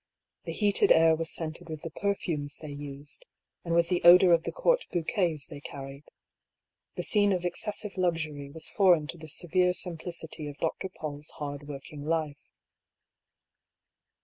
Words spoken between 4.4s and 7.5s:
the Court bouquets they carried. The scene of